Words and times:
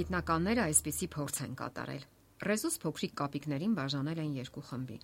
Գիտնականները 0.00 0.62
այսպիսի 0.64 1.06
փորձ 1.12 1.38
են 1.44 1.54
կատարել։ 1.60 2.04
Ռեզուս 2.48 2.76
փոքրիկ 2.80 3.10
կապիկներին 3.20 3.72
բաժանել 3.76 4.20
են 4.22 4.30
երկու 4.38 4.62
խմբի։ 4.68 4.94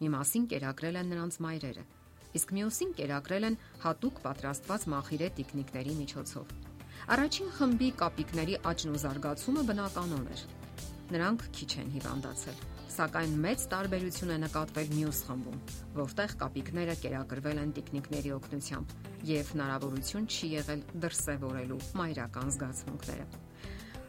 Մի 0.00 0.08
մասին 0.14 0.42
կերակրել 0.52 0.98
են 1.00 1.08
նրանց 1.12 1.38
մայրերը, 1.44 1.84
իսկ 2.36 2.52
մյուսին 2.58 2.90
կերակրել 2.98 3.46
են 3.48 3.56
հատուկ 3.84 4.20
պատրաստված 4.26 4.84
մախիրե 4.94 5.30
տիկնիկների 5.38 5.94
միջոցով։ 6.00 6.52
Առաջին 7.14 7.48
խմբի 7.56 7.88
կապիկների 8.04 8.58
աճն 8.74 8.92
ու 8.92 9.00
զարգացումը 9.04 9.64
բնականon 9.70 10.28
էր։ 10.34 10.44
Նրանք 11.14 11.46
քիչ 11.56 11.70
են 11.80 11.88
հիվանդացել, 11.96 12.60
սակայն 12.98 13.34
մեծ 13.48 13.66
տարբերություն 13.72 14.34
է 14.34 14.38
նկատվել 14.44 14.94
մյուս 14.98 15.22
խմբում, 15.30 15.64
որտեղ 16.04 16.36
կապիկները 16.44 16.98
կերակրվել 17.06 17.64
են 17.64 17.74
տիկնիկների 17.80 18.36
օգնությամբ 18.36 18.94
եւ 19.30 19.56
հնարավորություն 19.56 20.28
չի 20.28 20.54
եղել 20.58 20.86
դրսեւորելու 21.04 21.82
մայրական 22.02 22.56
զգացմունքները։ 22.58 23.43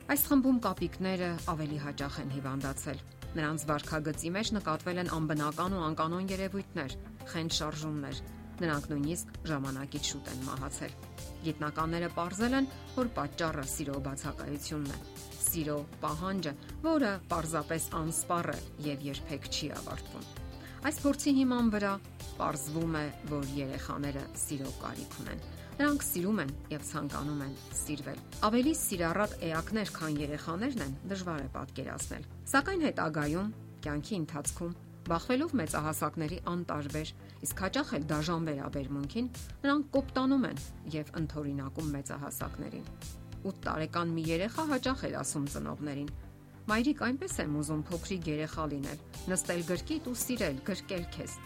Այս 0.05 0.23
խմբում 0.30 0.58
կապիկները 0.62 1.27
ավելի 1.50 1.77
հաճախ 1.82 2.18
են 2.22 2.34
հիվանդացել։ 2.36 3.00
Նրանց 3.36 3.64
վարքագծի 3.70 4.30
մեջ 4.36 4.52
նկատվել 4.55 5.02
են 5.02 5.09
անբնական 5.16 5.76
ու 5.76 5.84
անկանոն 5.86 6.30
երևույթներ, 6.30 6.95
խենթ 7.31 7.55
շարժումներ։ 7.58 8.20
Նրանք 8.62 8.86
նույնիսկ 8.91 9.34
ժամանակից 9.50 10.09
շուտ 10.12 10.30
են 10.36 10.45
մահացել։ 10.45 10.94
Գիտնականները 11.45 12.09
ողրզել 12.16 12.58
են, 12.59 12.70
որ 12.95 13.12
պատճառը 13.18 13.66
սիրո 13.73 13.98
բացակայությունն 14.05 14.94
է։ 14.94 15.00
Սիրո 15.45 15.78
պահանջը, 16.06 16.53
որը 16.86 17.12
պարզապես 17.34 17.90
անսպառ 18.06 18.52
է 18.53 18.59
եւ 18.94 19.08
երբեք 19.09 19.50
չի 19.50 19.72
ավարտվում։ 19.81 20.30
Այս 20.86 21.02
փորձի 21.02 21.31
հիման 21.42 21.70
վրա 21.73 21.94
Պարզվում 22.36 22.95
է, 23.00 23.03
որ 23.31 23.45
երեխաները 23.56 24.22
սիրո 24.36 24.72
կարիք 24.81 25.14
ունեն։ 25.22 25.44
Նրանք 25.75 26.03
սիրում 26.07 26.38
են 26.45 26.52
եւ 26.71 26.84
ցանկանում 26.88 27.41
են 27.45 27.55
սիրվել։ 27.75 28.19
Ավելի 28.47 28.73
սիրառատ 28.80 29.33
էակներ, 29.50 29.89
քան 29.95 30.19
երեխաներն 30.23 30.83
են, 30.86 30.94
դժվար 31.11 31.41
է 31.44 31.50
պատկերացնել։ 31.55 32.27
Սակայն 32.52 32.86
հետագայում, 32.86 33.50
կյանքի 33.85 34.16
ընթացքում 34.23 34.75
Բախվելով 35.05 35.52
մեծահասակների 35.59 36.38
անտարբեր, 36.50 37.09
իսկ 37.45 37.59
հաճախ 37.61 37.89
էլ 37.94 38.05
դաժան 38.09 38.47
վերաբերմունքին, 38.50 39.27
նրանք 39.66 39.91
կոպտանում 39.95 40.47
են 40.50 40.61
եւ 40.95 41.11
ընթորինակում 41.19 41.91
մեծահասակներին։ 41.95 42.88
8 43.45 43.59
տարեկան 43.67 44.16
մի 44.16 44.23
երեխա 44.31 44.66
հաճախ 44.72 45.03
էր 45.05 45.17
ասում 45.22 45.45
ծնողներին. 45.53 46.09
Մայրիկ 46.66 47.03
այնպես 47.05 47.38
եմ 47.45 47.59
ուզում 47.61 47.83
փոքրիկ 47.91 48.30
երեխա 48.33 48.66
լինել, 48.73 49.03
նստել 49.30 49.61
գրկիտ 49.69 50.09
ու 50.09 50.17
սիրել, 50.25 50.57
գրկել 50.66 51.05
քեզ։ 51.13 51.38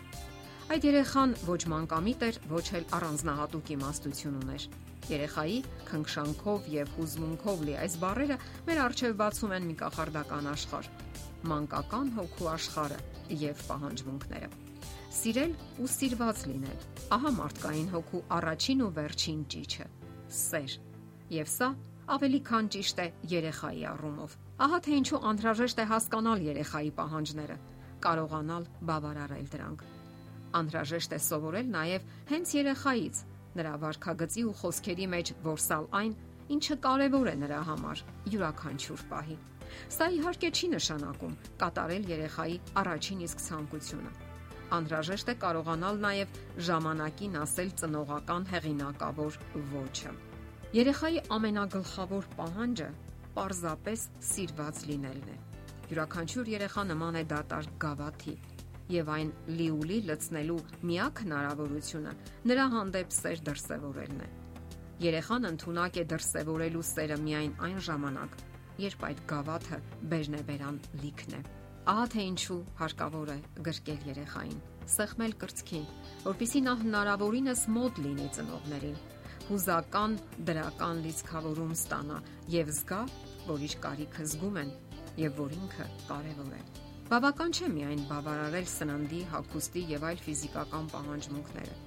Այդ 0.69 0.83
երեխան 0.85 1.31
ոչ 1.47 1.61
մանկամիտ 1.71 2.23
էր, 2.27 2.35
ոչ 2.45 2.65
էլ 2.77 2.83
առանձնահատուկ 2.93 3.69
իմաստություն 3.73 4.35
ուներ։ 4.37 4.65
Երեխայի 5.09 5.55
քնքշանքով 5.87 6.67
եւ 6.69 6.91
հուզմունքով 6.97 7.63
լի 7.65 7.73
այս 7.85 7.95
բառերը 8.03 8.37
մեր 8.67 8.81
առջև 8.83 9.15
բացում 9.21 9.55
են 9.57 9.65
մի 9.65 9.75
կախարդական 9.79 10.49
աշխարհ, 10.53 10.91
մանկական 11.49 12.13
հոգու 12.19 12.49
աշխարհը 12.53 12.99
եւ 13.49 13.65
պահանջմունքները։ 13.71 14.49
Սիրել 15.19 15.57
ու 15.81 15.89
սիրված 15.97 16.43
լինել։ 16.53 16.87
Ահա 17.17 17.31
մարդկային 17.39 17.89
հոգու 17.97 18.25
առաջին 18.37 18.83
ու 18.85 18.93
վերջին 18.99 19.43
ճիճը՝ 19.49 19.91
սեր։ 20.37 20.79
Եվ 21.33 21.53
սա 21.57 21.69
ավելի 22.13 22.41
քան 22.45 22.69
ճիշտ 22.77 23.01
է 23.01 23.07
երեխայի 23.33 23.87
առումով։ 23.97 24.37
Ահա 24.69 24.85
թե 24.85 24.99
ինչու 25.01 25.23
անհրաժեշտ 25.33 25.81
է 25.81 25.91
հասկանալ 25.97 26.49
երեխայի 26.53 26.91
պահանջները, 26.99 27.57
կարողանալ 28.05 28.69
բավարարել 28.85 29.49
դրանք 29.55 29.89
Անհրաժեշտ 30.57 31.13
է 31.13 31.19
սովորել 31.25 31.67
նաև 31.75 32.07
հենց 32.29 32.53
երեխայից, 32.57 33.21
նրա 33.59 33.73
վարքագծի 33.83 34.43
ու 34.49 34.55
խոսքերի 34.61 35.07
մեջ 35.13 35.31
որսալ 35.45 35.85
այն, 35.99 36.15
ինչը 36.55 36.75
կարևոր 36.85 37.29
է 37.29 37.35
նրա 37.43 37.59
համար 37.69 38.01
յուրաքանչյուր 38.33 39.03
պահի։ 39.11 39.37
Սա 39.93 40.07
իհարկե 40.17 40.49
չի 40.49 40.67
նշանակում 40.73 41.35
կատարել 41.61 42.09
երեխայի 42.09 42.57
առաջին 42.81 43.21
իսկ 43.27 43.43
ցանկությունը։ 43.45 44.13
Անհրաժեշտ 44.79 45.29
է 45.33 45.35
կարողանալ 45.43 46.01
նաև 46.05 46.39
ժամանակին 46.69 47.37
ասել 47.43 47.69
ծնողական 47.81 48.43
հեղինակավոր 48.49 49.37
ոչը։ 49.73 50.11
Երեխայի 50.79 51.21
ամենագլխավոր 51.37 52.27
պահանջը 52.39 52.89
պարզապես 53.37 54.05
սիրված 54.29 54.81
լինելն 54.89 55.29
է։ 55.33 55.37
Յուրաքանչյուր 55.89 56.51
երեխա 56.53 56.83
նման 56.89 57.17
է 57.17 57.23
դատարկ 57.33 57.77
գավաթի, 57.81 58.33
եւ 58.89 59.09
այն 59.15 59.31
լիուլի 59.59 59.97
լցնելու 60.09 60.59
միակ 60.89 61.21
հնարավորությունը 61.25 62.13
նրա 62.49 62.65
հանդեպ 62.73 63.13
սեր 63.19 63.43
դրսևորելն 63.49 64.23
է։ 64.25 64.29
Երեխան 65.05 65.49
ընդունակ 65.49 65.99
է 66.01 66.05
դրսևորելու 66.13 66.85
սերը 66.89 67.17
միայն 67.23 67.53
այն 67.67 67.77
ժամանակ, 67.89 68.33
երբ 68.83 69.05
այդ 69.09 69.21
գավաթը 69.29 69.79
բերն 70.11 70.35
է 70.39 70.41
վերան 70.49 70.81
լիքն 71.03 71.37
է։ 71.37 71.41
Ահա 71.89 72.07
թե 72.13 72.25
ինչու 72.29 72.57
հարկավոր 72.79 73.31
է 73.33 73.37
գրկել 73.69 74.03
երեխային, 74.09 74.59
սեղմել 74.95 75.33
կրծքին, 75.43 75.87
որpիսի 76.25 76.61
նա 76.65 76.75
հնարավորինս 76.83 77.63
մոտ 77.77 78.01
լինի 78.03 78.27
ծնողներին, 78.35 78.99
հուզական 79.49 80.19
դրական 80.49 81.01
լիցքավորում 81.05 81.73
ստանա 81.77 82.19
եւ 82.57 82.75
զգա, 82.75 83.01
որ 83.47 83.65
իր 83.69 83.79
կարիքը 83.87 84.29
զգում 84.33 84.61
են 84.65 84.77
եւ 85.23 85.41
որ 85.41 85.57
ինքը 85.63 85.89
կարեւոր 86.11 86.53
է։ 86.59 86.88
Բավական 87.09 87.55
չէ 87.57 87.67
միայն 87.73 88.01
բավարարել 88.05 88.67
սննդի, 88.69 89.19
հագուստի 89.31 89.81
եւ 89.89 90.03
այլ 90.05 90.19
ֆիզիկական 90.21 90.89
պահանջմունքները։ 90.91 91.77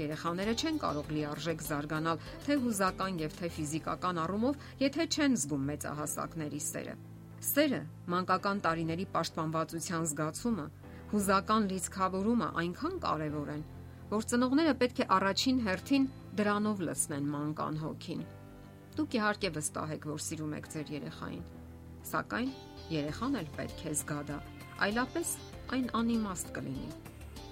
Երեխաները 0.00 0.54
չեն 0.56 0.78
կարող 0.84 1.10
լիարժեք 1.16 1.64
զարգանալ 1.66 2.22
թե 2.46 2.56
հուզական 2.62 3.18
եւ 3.20 3.36
թե 3.40 3.50
ֆիզիկական 3.56 4.20
առումով, 4.22 4.64
եթե 4.80 5.06
չեն 5.12 5.36
զգում 5.42 5.66
մեծահասակների 5.68 6.60
սերը։ 6.64 6.94
Սերը, 7.44 7.82
մանկական 8.14 8.62
տարիների 8.64 9.06
պաշտպանվածության 9.18 10.08
զգացումը, 10.14 10.66
հուզական 11.12 11.68
լիցքավորումը 11.74 12.48
այնքան 12.64 12.96
կարևոր 13.04 13.52
են, 13.58 13.64
որ 14.16 14.28
ծնողները 14.32 14.74
պետք 14.80 15.04
է 15.04 15.08
առաջին 15.18 15.60
հերթին 15.68 16.08
դրանով 16.40 16.82
լցնեն 16.88 17.28
մանկան 17.36 17.82
հոգին։ 17.84 18.24
Դուք 18.96 19.18
իհարկե 19.20 19.52
վստահ 19.60 19.94
եք, 19.98 20.08
որ 20.14 20.24
սիրում 20.24 20.56
եք 20.56 20.72
ձեր 20.72 20.94
երեխային, 20.94 21.44
սակայն 22.14 22.50
երեխան 22.94 23.40
էլ 23.40 23.48
պետք 23.58 23.86
է 23.90 23.94
զգա 24.00 24.20
դա 24.28 24.38
այլապես 24.82 25.28
այն 25.74 25.84
անիմաստ 26.00 26.50
կլինի։ 26.56 26.88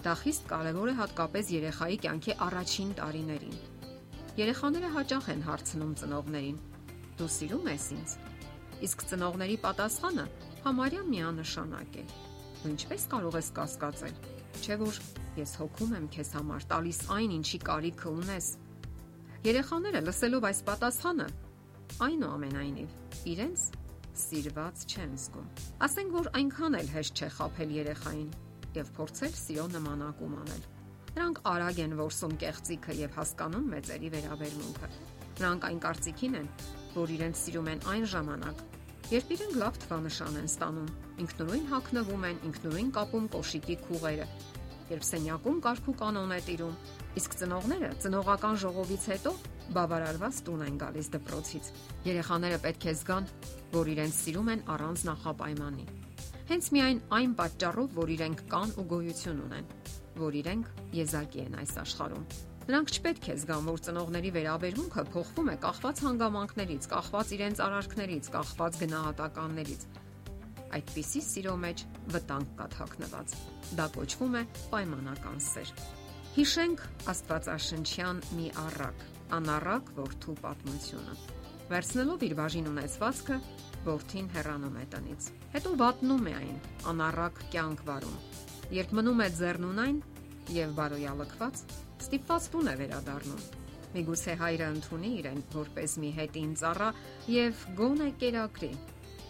Դա 0.03 0.15
խիստ 0.19 0.49
կարևոր 0.51 0.91
է 0.91 0.95
հատկապես 0.99 1.51
երեխայի 1.55 1.99
կյանքի 2.03 2.35
առաջին 2.47 2.91
տարիներին։ 2.99 3.59
Երեխաները 4.43 4.91
հաճախ 4.97 5.29
են 5.33 5.45
հարցնում 5.47 5.93
ծնողներին. 6.03 6.59
Դու 7.21 7.29
սիրում 7.37 7.69
ես 7.73 7.87
ինձ։ 7.97 8.15
Իսկ 8.89 9.05
ծնողների 9.13 9.57
պատասխանը 9.63 10.25
համարյա 10.65 11.03
միանշանակ 11.13 11.99
է։ 12.03 12.05
Դու 12.63 12.73
ինչպես 12.73 13.07
կարող 13.13 13.39
ես 13.39 13.49
կասկածել։ 13.59 14.17
Չէ 14.63 14.77
որ 14.83 14.99
ես 15.39 15.53
հոգում 15.63 15.95
եմ 15.99 16.09
քեզ 16.17 16.33
համար, 16.39 16.67
տալիս 16.73 17.01
այն, 17.17 17.37
ինչի 17.39 17.61
կարիքը 17.69 18.13
ունես։ 18.23 18.49
Երեխաները 19.43 20.03
լսելով 20.07 20.49
այս 20.51 20.61
պատասխանը, 20.71 21.29
այնուամենայնիվ, 22.07 22.99
իրենց 23.33 23.65
սիրված 24.19 24.83
չեն 24.93 25.13
զգում։ 25.23 25.47
Ասենք 25.87 26.11
որ 26.17 26.29
այնքան 26.39 26.77
էլ 26.79 26.89
հեշտ 26.93 27.21
չէ 27.23 27.29
խაფել 27.37 27.71
երեխային 27.79 28.31
եւ 28.77 28.91
փորձել 28.97 29.35
սիրո 29.43 29.67
նմանակում 29.73 30.35
անել։ 30.43 30.67
Նրանք 31.13 31.41
արագ 31.53 31.81
են 31.85 31.97
որսում 32.03 32.37
կեղծիքը 32.43 32.97
եւ 33.03 33.17
հասկանում 33.19 33.67
մեծերի 33.73 34.11
վերաբերմունքը։ 34.13 34.91
Նրանք 35.43 35.67
այն 35.69 35.81
կարծիքին 35.87 36.37
են, 36.43 36.49
որ 36.93 37.13
իրենց 37.17 37.43
սիրում 37.43 37.71
են 37.73 37.85
այն 37.93 38.07
ժամանակ, 38.13 38.63
երբ 39.13 39.33
իրենք 39.37 39.57
լավ 39.63 39.79
թվանշան 39.83 40.39
են 40.43 40.49
ստանում, 40.53 40.91
ինքնուրույն 41.23 41.67
հակնվում 41.73 42.27
են, 42.29 42.39
ինքնուրույն 42.49 42.93
կապում 42.97 43.27
կոշիկի 43.33 43.77
քուղերը, 43.83 44.27
երբ 44.93 45.05
սենյակում 45.09 45.59
կարգու 45.67 45.97
կանոն 46.03 46.33
է 46.33 46.41
տիրում, 46.49 46.79
իսկ 47.21 47.37
ծնողները 47.43 47.91
ծնողական 48.03 48.57
ժողովից 48.63 49.05
հետո 49.13 49.33
բավարարված 49.77 50.39
տուն 50.47 50.63
են 50.67 50.79
գալիս 50.83 51.11
դպրոցից։ 51.17 51.73
Երեխաները 52.09 52.61
պետք 52.67 52.87
է 52.91 52.95
զգան, 52.99 53.29
որ 53.73 53.91
իրենց 53.93 54.21
սիրում 54.23 54.51
են 54.53 54.65
առանց 54.75 55.05
նախապայմանի։ 55.09 55.87
Հենց 56.53 56.71
միայն 56.77 57.03
այն 57.19 57.35
պատճառով, 57.39 57.93
որ 58.03 58.15
իրենք 58.17 58.41
կան 58.53 58.73
ու 58.83 58.87
գոյություն 58.93 59.43
ունեն, 59.47 59.69
որ 60.23 60.39
իրենք 60.43 60.73
եզակի 60.99 61.45
են 61.47 61.55
այս 61.63 61.77
աշխարհում։ 61.83 62.27
Նրանք 62.63 62.93
չպետք 62.95 63.25
է 63.33 63.35
զգան, 63.43 63.65
որ 63.73 63.81
ծնողների 63.87 64.31
վերաբերմունքը 64.37 65.03
փոխվում 65.15 65.49
է 65.51 65.57
կախված 65.63 66.03
հանգամանքներից, 66.07 66.85
կախված 66.93 67.33
իրենց 67.37 67.63
արարքներից, 67.67 68.29
կախված 68.37 68.79
գնահատականներից։ 68.83 69.87
Այդպիսի 70.73 71.23
սիրո 71.27 71.57
մեջ 71.63 71.83
վտանգ 72.15 72.53
կա 72.61 72.67
թաքնված։ 72.77 73.35
Դա 73.81 73.87
կոչվում 73.97 74.37
է 74.39 74.45
պայմանական 74.73 75.43
սեր։ 75.49 75.73
Հիշենք 76.33 76.85
Աստվածաշնչյան 77.13 78.23
մի 78.39 78.47
առակ, 78.63 79.03
անառակ 79.37 79.91
որդու 79.97 80.35
պատմությունը։ 80.43 81.15
Վերցնելով 81.73 82.25
իր 82.27 82.35
բաժին 82.39 82.69
ունեցվածքը, 82.73 83.37
որդին 83.87 84.29
հեռանում 84.35 84.77
է 84.77 84.85
տնից։ 84.93 85.29
Հետո 85.55 85.73
վատնում 85.83 86.27
է 86.29 86.35
այն, 86.43 86.59
անառակ 86.93 87.41
կյանք 87.55 87.83
վարում։ 87.89 88.19
Երբ 88.77 88.95
մնում 88.99 89.23
է 89.23 89.29
ձեռնունայն 89.39 89.99
եւ 90.53 90.75
բարոյալքված, 90.79 91.63
ստիպված 92.03 92.49
տուն 92.53 92.71
է 92.73 92.75
վերադառնում։ 92.83 93.43
Միգուցե 93.93 94.35
հայրը 94.43 94.69
ընդունի 94.73 95.11
իրեն 95.23 95.41
որպես 95.53 95.95
մի 96.03 96.11
հետին 96.19 96.53
ծառա 96.63 96.91
եւ 97.33 97.65
գոնե 97.81 98.09
կերակրի։ 98.23 98.71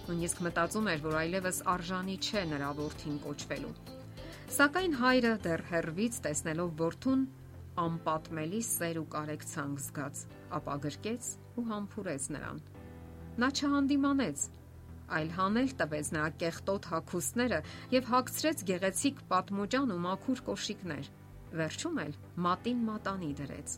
Նույնիսկ 0.03 0.43
մտածում 0.47 0.91
էր, 0.93 1.03
որ 1.03 1.17
այլևս 1.23 1.59
արժանի 1.73 2.17
չէ 2.23 2.43
նրա 2.53 2.71
որդին 2.79 3.19
կոչվելու։ 3.23 3.75
Սակայն 4.53 4.95
հայրը 5.03 5.33
դեռ 5.47 5.63
հերվից 5.73 6.17
տեսնելով 6.27 6.73
որդուն 6.83 7.21
անպատմելի 7.81 8.61
սեր 8.69 8.99
ու 9.01 9.07
կարեկցանք 9.13 9.83
զգաց, 9.87 10.25
ապա 10.59 10.75
գրկեց 10.87 11.29
ու 11.57 11.65
համբուրեց 11.71 12.27
նրան։ 12.37 12.59
Նա 13.43 13.49
չհանդիմանեց, 13.57 14.45
այլ 15.13 15.31
հանել 15.37 15.73
տվեց 15.81 16.11
նրա 16.17 16.29
կեղտոտ 16.43 16.89
հագուստները 16.93 17.61
եւ 17.93 18.11
հագցրեց 18.13 18.65
գեղեցիկ 18.71 19.23
պատմուճան 19.33 19.93
ու 19.93 20.01
մաքուր 20.07 20.43
կոշիկներ։ 20.49 21.11
Վերջում 21.63 21.99
էլ 22.05 22.15
մատին 22.47 22.85
մատանի 22.93 23.31
դրեց։ 23.41 23.77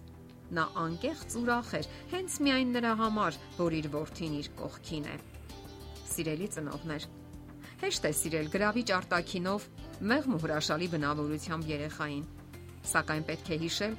Նա 0.55 0.64
անկեղծ 0.85 1.37
ուրախ 1.41 1.70
էր, 1.79 1.91
հենց 2.14 2.38
միայն 2.46 2.73
նրա 2.76 2.93
համար, 3.00 3.38
որ 3.58 3.76
իր 3.81 3.88
որդին 3.94 4.35
իր 4.43 4.49
կողքին 4.58 5.06
է։ 5.11 5.17
Սիրելի 6.14 6.49
ծնողներ, 6.55 7.06
հեշտ 7.82 8.06
է 8.06 8.12
սիրել 8.20 8.50
գրավիչ 8.55 8.88
արտակինով 8.99 9.69
մեղմ 10.14 10.37
ու 10.37 10.43
հրաշալի 10.44 10.88
բնավորությամբ 10.94 11.70
երեխային։ 11.75 12.25
Սակայն 12.92 13.26
պետք 13.28 13.50
է 13.54 13.60
հիշել, 13.64 13.98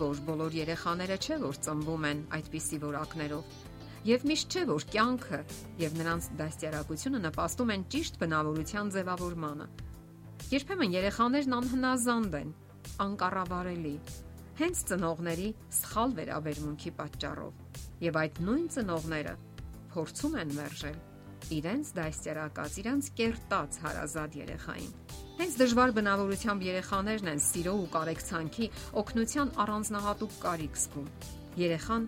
որ 0.00 0.24
բոլոր 0.28 0.58
երեխաները 0.64 1.20
չէ 1.24 1.38
որ 1.44 1.60
ծնվում 1.66 2.04
են 2.10 2.20
այդպիսի 2.38 2.78
որակներով 2.84 3.62
Եվ 4.04 4.24
միշտ 4.28 4.52
չէ 4.52 4.62
որ 4.68 4.84
կյանքը 4.92 5.38
եւ 5.80 5.94
նրանց 5.96 6.26
դաստիարակությունը 6.36 7.20
նպաստում 7.24 7.70
են 7.74 7.84
ճիշտ 7.94 8.18
բնավորության 8.20 8.90
ձևավորմանը։ 8.96 9.68
Երբեմն 10.50 10.92
երեխաներն 10.96 11.56
անհնազանդ 11.58 12.36
են, 12.40 12.52
անկառավարելի, 13.06 13.94
հենց 14.60 14.84
ծնողների 14.92 15.48
սխալ 15.78 16.14
վերաբերմունքի 16.20 16.94
պատճառով։ 17.00 17.80
Եվ 18.04 18.20
այդ 18.24 18.44
նույն 18.44 18.68
ծնողները 18.76 19.34
փորձում 19.96 20.38
են 20.44 20.56
մերժել 20.60 21.02
իրենց 21.58 21.92
դաստիարակած, 21.98 22.76
իրենց 22.84 23.08
կերտած 23.20 23.78
հարազատ 23.84 24.36
երեխային։ 24.40 24.92
Հենց 25.34 25.56
դժվար 25.60 25.94
բնավորությամբ 25.98 26.66
երեխաներն 26.68 27.30
են 27.34 27.40
սիրո 27.44 27.74
ու 27.84 27.88
կարեկցանքի 27.94 28.68
օգնության 29.02 29.48
առանձնահատուկ 29.64 30.36
կարիք 30.44 30.78
զգում։ 30.84 31.08
Երեխան 31.64 32.04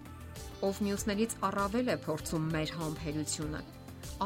ով 0.67 0.79
մյուսներից 0.87 1.33
առավել 1.50 1.91
է 1.91 1.97
փորձում 2.06 2.44
մեր 2.56 2.71
համբերությունը, 2.81 3.61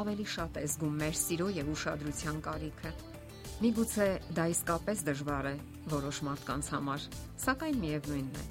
ավելի 0.01 0.27
շատ 0.35 0.61
է 0.61 0.67
զգում 0.71 0.99
մեր 1.01 1.17
սիրո 1.21 1.49
եւ 1.61 1.71
ուշադրության 1.75 2.43
կարիքը։ 2.45 2.93
Միգուցե 3.61 4.06
դա 4.37 4.45
իսկապես 4.55 5.03
դժվար 5.05 5.49
է 5.51 5.55
որոշ 5.91 6.19
մարդկանց 6.25 6.69
համար, 6.75 7.06
սակայն 7.45 7.81
միևնույնն 7.83 8.39
է, 8.41 8.45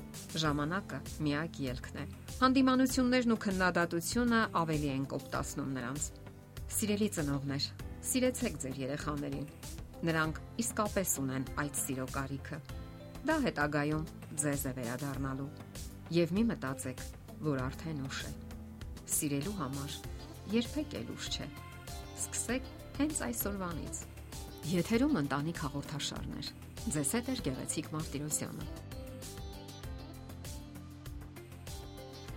ժամանակը 0.44 1.00
միակ 1.26 1.60
ելքն 1.66 1.98
է։ 1.98 2.06
Հանդիմանություններն 2.44 3.34
ու 3.34 3.40
քննադատությունը 3.46 4.42
ավելի 4.62 4.92
են 4.94 5.08
կոպտացնում 5.14 5.72
նրանց։ 5.80 6.10
Սիրելի 6.70 7.08
ծնողներ, 7.16 7.66
սիրեցեք 8.06 8.58
ձեր 8.62 8.76
երեխաներին։ 8.80 9.46
Նրանք 10.06 10.40
իսկապես 10.62 11.14
ունեն 11.24 11.48
այդ 11.64 11.80
սիրո 11.80 12.06
կարիքը։ 12.14 12.60
Դա 13.26 13.38
հետագայում 13.46 14.04
ձեզ 14.44 14.66
է 14.70 14.74
վերադառնալու։ 14.78 15.48
Եվ 16.20 16.34
մի 16.38 16.44
մտածեք, 16.52 17.02
որ 17.48 17.64
արդեն 17.66 18.04
ուշ 18.06 18.20
է։ 18.30 18.34
Սիրելու 19.16 19.56
համար 19.60 19.98
երբեք 20.54 20.96
էլ 21.02 21.10
ուշ 21.16 21.32
չէ։ 21.34 21.50
Սկսեք 22.20 22.70
հենց 23.00 23.24
այսօրվանից։ 23.30 24.04
Եթերում 24.70 25.20
ընտանիք 25.26 25.64
հաղորդաշարներ։ 25.66 26.54
Ձեզ 26.94 27.16
հետ 27.18 27.34
է 27.34 27.36
Գեղեցիկ 27.50 27.92
Մարտիրոսյանը։ 27.98 28.89